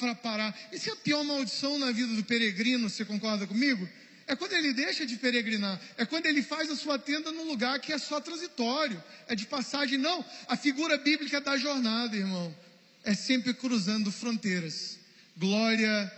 [0.00, 0.58] para parar.
[0.72, 3.86] Isso é a pior maldição na vida do peregrino, você concorda comigo?
[4.30, 7.80] É quando ele deixa de peregrinar, é quando ele faz a sua tenda num lugar
[7.80, 9.98] que é só transitório, é de passagem.
[9.98, 12.56] Não, a figura bíblica da jornada, irmão,
[13.02, 15.00] é sempre cruzando fronteiras.
[15.36, 16.12] Glória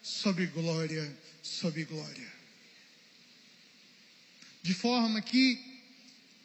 [0.00, 2.32] sobre glória sobre glória.
[4.62, 5.62] De forma que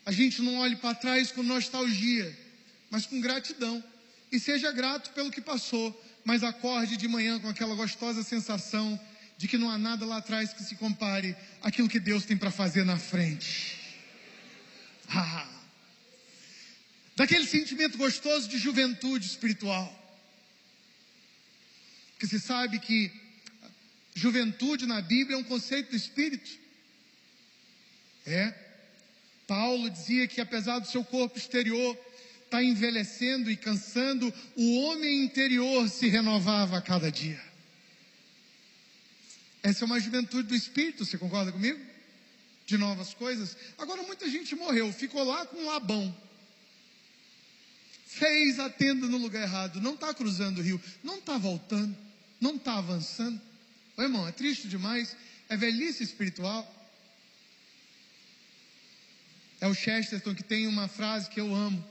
[0.06, 2.38] a gente não olhe para trás com nostalgia,
[2.90, 3.82] mas com gratidão.
[4.30, 5.88] E seja grato pelo que passou,
[6.26, 9.00] mas acorde de manhã com aquela gostosa sensação
[9.44, 12.50] de que não há nada lá atrás que se compare àquilo que Deus tem para
[12.50, 13.78] fazer na frente.
[15.10, 15.46] Ah,
[17.14, 19.94] daquele sentimento gostoso de juventude espiritual.
[22.18, 23.12] Que se sabe que
[24.16, 26.50] juventude na Bíblia é um conceito do espírito.
[28.26, 28.54] É.
[29.46, 32.00] Paulo dizia que apesar do seu corpo exterior
[32.46, 37.52] está envelhecendo e cansando, o homem interior se renovava a cada dia.
[39.64, 41.80] Essa é uma juventude do espírito, você concorda comigo?
[42.66, 43.56] De novas coisas.
[43.78, 46.16] Agora muita gente morreu, ficou lá com labão.
[48.06, 51.98] Fez a tenda no lugar errado, não está cruzando o rio, não está voltando,
[52.42, 53.42] não está avançando.
[53.96, 55.16] Ô, irmão, é triste demais,
[55.48, 56.70] é velhice espiritual.
[59.62, 61.84] É o Chesterton que tem uma frase que eu amo,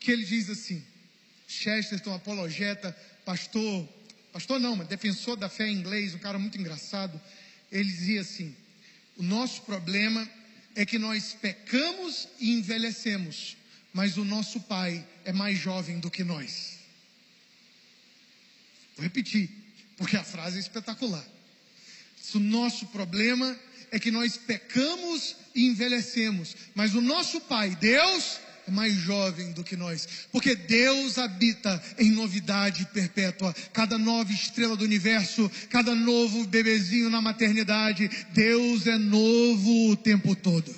[0.00, 0.84] que ele diz assim:
[1.46, 2.92] Chesterton, apologeta,
[3.24, 3.88] pastor,
[4.32, 7.20] pastor não, mas defensor da fé em inglês, um cara muito engraçado,
[7.70, 8.56] ele dizia assim:
[9.16, 10.28] o nosso problema
[10.74, 13.56] é que nós pecamos e envelhecemos,
[13.92, 16.78] mas o nosso pai é mais jovem do que nós.
[18.96, 19.50] Vou repetir,
[19.96, 21.24] porque a frase é espetacular.
[22.34, 23.58] O nosso problema
[23.90, 29.64] é que nós pecamos e envelhecemos, mas o nosso pai, Deus, é mais jovem do
[29.64, 33.52] que nós, porque Deus habita em novidade perpétua.
[33.72, 40.36] Cada nova estrela do universo, cada novo bebezinho na maternidade, Deus é novo o tempo
[40.36, 40.72] todo.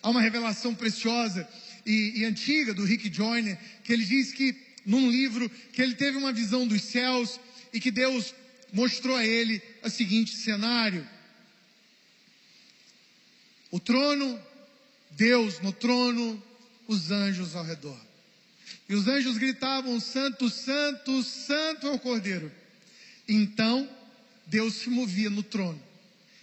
[0.00, 1.48] Há uma revelação preciosa
[1.84, 4.54] e, e antiga do Rick Joyner, que ele diz que,
[4.86, 7.40] num livro, que ele teve uma visão dos céus
[7.72, 8.32] e que Deus
[8.72, 11.04] mostrou a ele o seguinte cenário.
[13.70, 14.40] O trono
[15.10, 16.42] Deus no trono,
[16.86, 17.98] os anjos ao redor.
[18.88, 22.50] E os anjos gritavam: Santo, Santo, Santo é o Cordeiro.
[23.28, 23.88] Então,
[24.46, 25.80] Deus se movia no trono.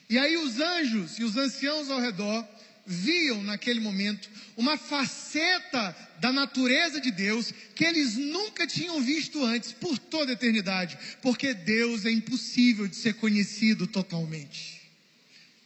[0.09, 2.47] E aí os anjos e os anciãos ao redor
[2.85, 9.71] viam naquele momento uma faceta da natureza de Deus que eles nunca tinham visto antes
[9.71, 14.81] por toda a eternidade, porque Deus é impossível de ser conhecido totalmente.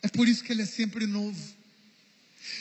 [0.01, 1.58] É por isso que ele é sempre novo.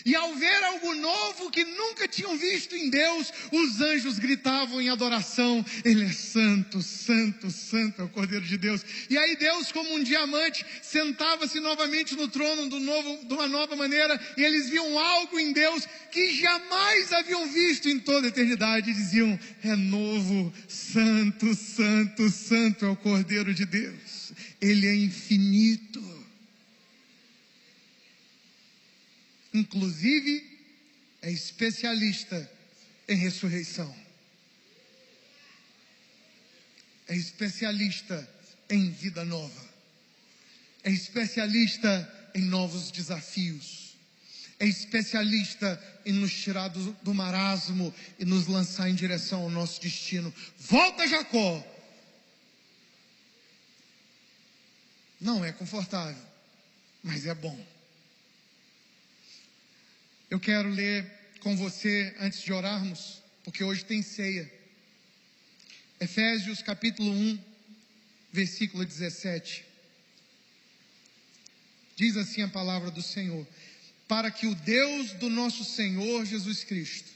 [0.05, 4.89] E ao ver algo novo que nunca tinham visto em Deus, os anjos gritavam em
[4.89, 8.85] adoração: Ele é santo, santo, santo é o Cordeiro de Deus.
[9.09, 13.77] E aí Deus, como um diamante, sentava-se novamente no trono do novo, de uma nova
[13.77, 18.91] maneira, e eles viam algo em Deus que jamais haviam visto em toda a eternidade.
[18.91, 24.33] E diziam: É novo, santo, santo, santo é o Cordeiro de Deus.
[24.61, 26.18] Ele é infinito.
[29.59, 30.59] Inclusive
[31.21, 32.51] é especialista
[33.09, 33.95] em ressurreição.
[37.07, 38.29] É especialista
[38.69, 39.69] em vida nova.
[40.85, 43.97] É especialista em novos desafios.
[44.61, 49.81] É especialista em nos tirar do, do marasmo e nos lançar em direção ao nosso
[49.81, 50.33] destino.
[50.59, 51.65] Volta, Jacó!
[55.21, 56.23] Não é confortável,
[57.03, 57.78] mas é bom.
[60.31, 61.11] Eu quero ler
[61.41, 64.53] com você antes de orarmos, porque hoje tem ceia.
[65.99, 67.39] Efésios capítulo 1,
[68.31, 69.65] versículo 17.
[71.97, 73.47] Diz assim a palavra do Senhor:
[74.07, 77.11] Para que o Deus do nosso Senhor Jesus Cristo,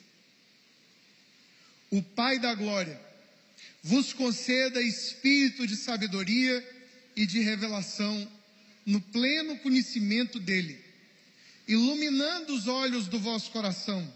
[1.91, 2.99] o Pai da glória,
[3.83, 6.67] vos conceda espírito de sabedoria
[7.15, 8.27] e de revelação
[8.87, 10.92] no pleno conhecimento dele
[11.67, 14.13] iluminando os olhos do vosso coração,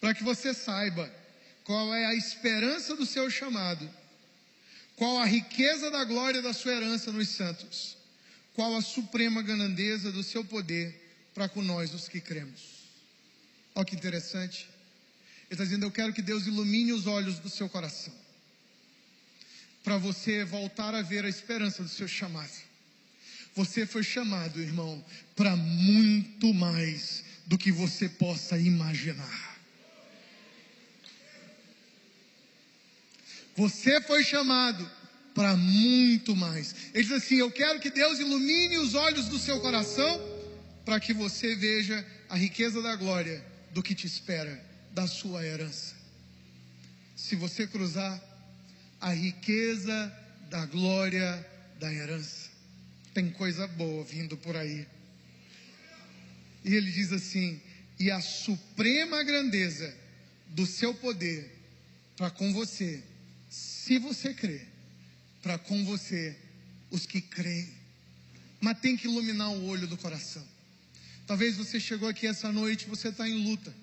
[0.00, 1.12] para que você saiba
[1.64, 3.88] qual é a esperança do seu chamado,
[4.96, 7.96] qual a riqueza da glória da sua herança nos santos,
[8.54, 11.00] qual a suprema grandeza do seu poder
[11.34, 12.82] para com nós os que cremos.
[13.74, 14.68] Olha que interessante.
[15.44, 18.12] Ele está dizendo: Eu quero que Deus ilumine os olhos do seu coração,
[19.82, 22.71] para você voltar a ver a esperança do seu chamado.
[23.54, 25.04] Você foi chamado, irmão,
[25.36, 29.52] para muito mais do que você possa imaginar.
[33.54, 34.90] Você foi chamado
[35.34, 36.74] para muito mais.
[36.94, 40.20] Ele diz assim: Eu quero que Deus ilumine os olhos do seu coração
[40.84, 45.94] para que você veja a riqueza da glória do que te espera, da sua herança.
[47.14, 48.20] Se você cruzar
[49.00, 50.12] a riqueza
[50.48, 51.46] da glória
[51.78, 52.51] da herança.
[53.14, 54.86] Tem coisa boa vindo por aí.
[56.64, 57.60] E ele diz assim:
[57.98, 59.94] e a suprema grandeza
[60.48, 61.50] do seu poder
[62.16, 63.02] para com você,
[63.50, 64.62] se você crê,
[65.42, 66.36] para com você,
[66.90, 67.68] os que creem.
[68.60, 70.46] Mas tem que iluminar o olho do coração.
[71.26, 73.74] Talvez você chegou aqui essa noite, você está em luta.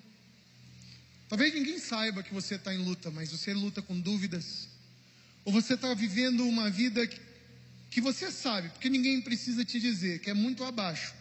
[1.28, 4.68] Talvez ninguém saiba que você está em luta, mas você luta com dúvidas.
[5.44, 7.20] Ou você está vivendo uma vida que
[7.90, 11.12] que você sabe, porque ninguém precisa te dizer, que é muito abaixo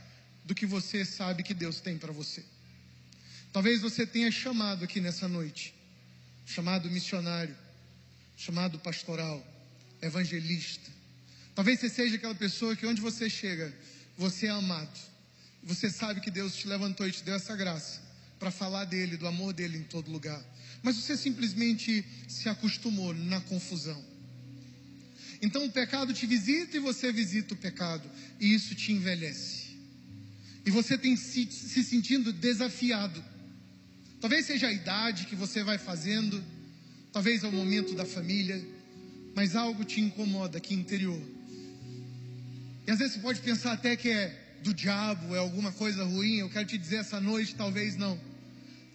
[0.45, 2.43] do que você sabe que Deus tem para você.
[3.51, 5.73] Talvez você tenha chamado aqui nessa noite,
[6.45, 7.57] chamado missionário,
[8.37, 9.45] chamado pastoral,
[10.01, 10.89] evangelista.
[11.55, 13.73] Talvez você seja aquela pessoa que onde você chega,
[14.15, 14.97] você é amado.
[15.63, 18.01] Você sabe que Deus te levantou e te deu essa graça
[18.39, 20.41] para falar dele, do amor dele em todo lugar.
[20.81, 24.01] Mas você simplesmente se acostumou na confusão.
[25.41, 28.09] Então o pecado te visita e você visita o pecado,
[28.39, 29.69] e isso te envelhece.
[30.65, 33.23] E você tem se, se sentindo desafiado.
[34.19, 36.43] Talvez seja a idade que você vai fazendo,
[37.13, 38.61] talvez é o momento da família,
[39.33, 41.21] mas algo te incomoda aqui interior.
[42.85, 46.37] E às vezes você pode pensar até que é do diabo, é alguma coisa ruim.
[46.37, 48.19] Eu quero te dizer essa noite, talvez não.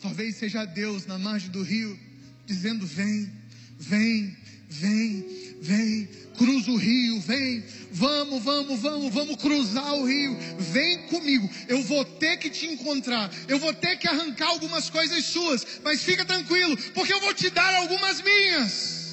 [0.01, 1.99] Talvez seja Deus na margem do rio,
[2.45, 3.33] dizendo: Vem,
[3.79, 4.37] vem,
[4.69, 5.25] vem,
[5.61, 11.49] vem, cruza o rio, vem, vamos, vamos, vamos, vamos cruzar o rio, vem comigo.
[11.69, 16.03] Eu vou ter que te encontrar, eu vou ter que arrancar algumas coisas suas, mas
[16.03, 19.05] fica tranquilo, porque eu vou te dar algumas minhas.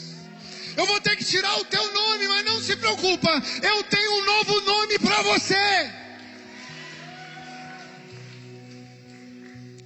[0.76, 3.30] Eu vou ter que tirar o teu nome, mas não se preocupa,
[3.62, 5.92] eu tenho um novo nome para você.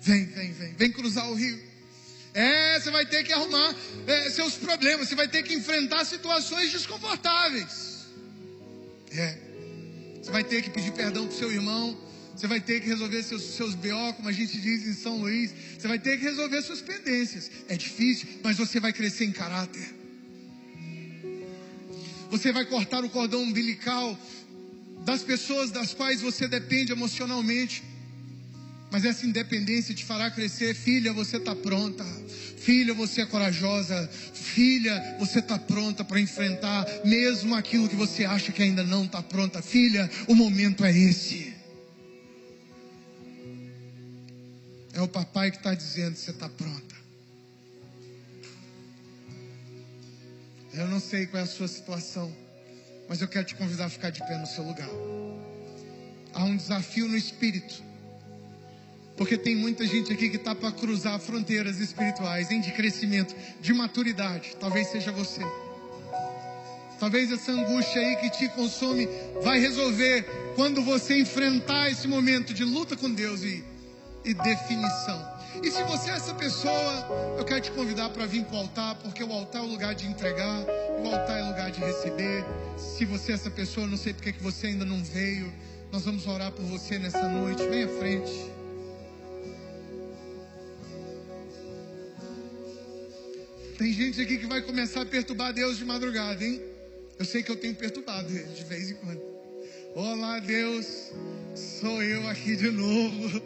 [0.02, 1.65] Vem, vem, vem, vem cruzar o rio.
[2.36, 3.74] É, você vai ter que arrumar
[4.06, 8.08] é, seus problemas, você vai ter que enfrentar situações desconfortáveis.
[9.10, 9.38] É,
[10.22, 11.98] você vai ter que pedir perdão para seu irmão,
[12.36, 15.54] você vai ter que resolver seus, seus BO, como a gente diz em São Luís,
[15.80, 17.50] você vai ter que resolver suas pendências.
[17.70, 19.96] É difícil, mas você vai crescer em caráter.
[22.30, 24.20] Você vai cortar o cordão umbilical
[25.06, 27.82] das pessoas das quais você depende emocionalmente.
[28.92, 30.74] Mas essa independência te fará crescer.
[30.74, 32.04] Filha, você está pronta.
[32.58, 34.08] Filha, você é corajosa.
[34.34, 39.22] Filha, você está pronta para enfrentar mesmo aquilo que você acha que ainda não está
[39.22, 39.62] pronta.
[39.62, 41.54] Filha, o momento é esse.
[44.94, 46.96] É o papai que está dizendo: que você está pronta.
[50.74, 52.34] Eu não sei qual é a sua situação,
[53.08, 54.90] mas eu quero te convidar a ficar de pé no seu lugar.
[56.34, 57.82] Há um desafio no espírito
[59.18, 63.74] porque tem muita gente aqui que está para cruzar fronteiras espirituais, hein, de crescimento, de
[63.74, 64.56] maturidade.
[64.60, 65.42] Talvez seja você.
[67.00, 69.08] Talvez essa angústia aí que te consome
[69.42, 70.24] vai resolver
[70.56, 73.64] quando você enfrentar esse momento de luta com Deus e,
[74.24, 75.36] e definição.
[75.64, 78.96] E se você é essa pessoa, eu quero te convidar para vir para o altar,
[78.96, 80.66] porque o altar é o lugar de entregar,
[81.00, 82.46] o altar é o lugar de receber.
[82.78, 85.52] Se você é essa pessoa, não sei porque que você ainda não veio,
[85.92, 87.64] nós vamos orar por você nessa noite.
[87.68, 88.55] Vem à frente.
[93.78, 96.62] Tem gente aqui que vai começar a perturbar Deus de madrugada, hein?
[97.20, 99.22] Eu sei que eu tenho perturbado de vez em quando.
[99.94, 101.12] Olá, Deus,
[101.54, 103.42] sou eu aqui de novo.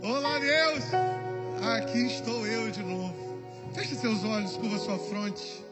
[0.00, 0.84] Olá, Deus,
[1.76, 3.42] aqui estou eu de novo.
[3.74, 5.62] Feche seus olhos, curva sua fronte.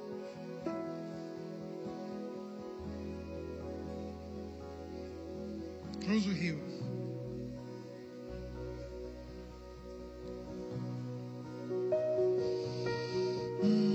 [6.05, 6.74] Cruza o rio.
[13.65, 13.94] Para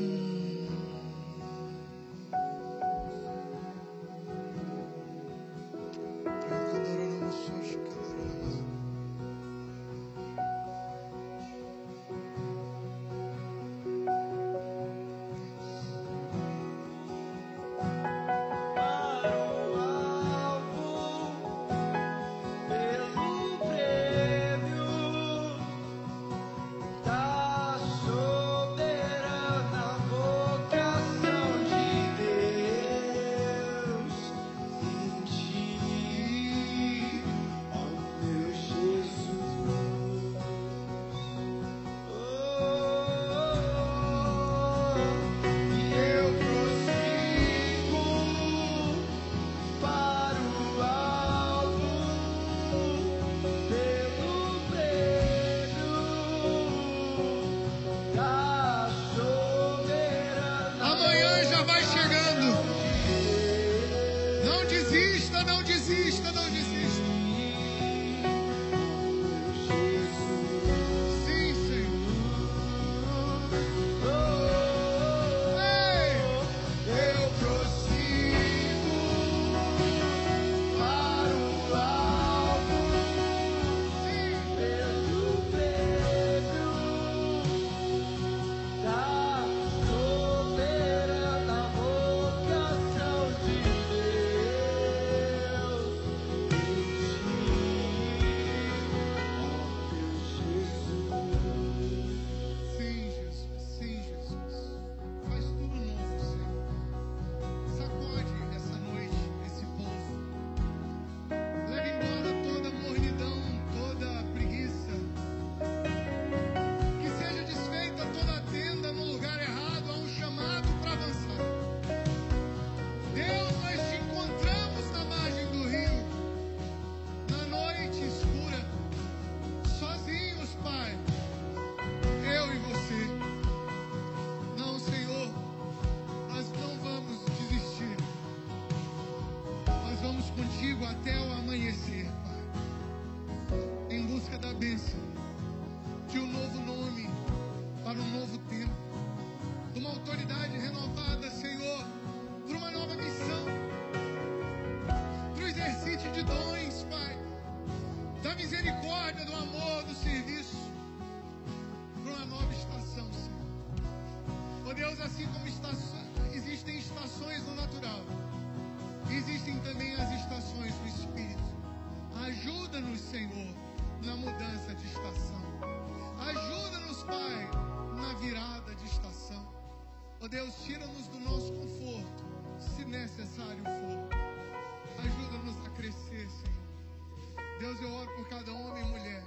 [188.30, 189.23] cada homem e mulher,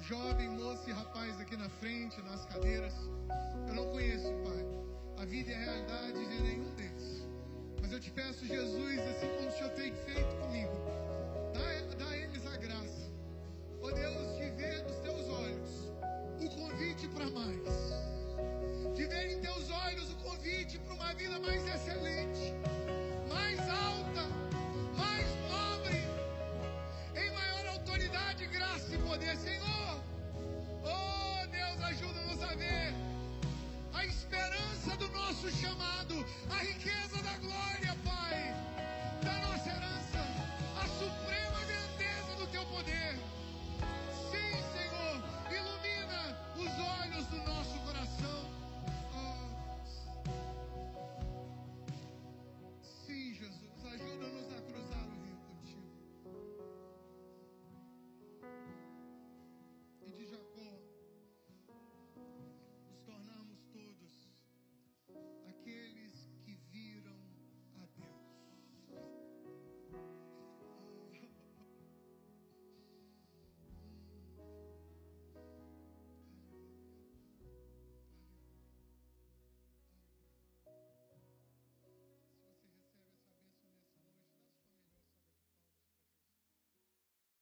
[0.00, 2.92] jovem, moço e rapaz aqui na frente, nas cadeiras.
[3.66, 7.26] Eu não conheço, Pai, a vida e a realidade de nenhum deles.
[7.80, 10.70] Mas eu te peço, Jesus, assim como o Senhor tem feito comigo,